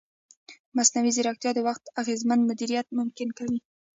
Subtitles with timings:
[0.77, 3.59] مصنوعي ځیرکتیا د وخت اغېزمن مدیریت ممکن کوي.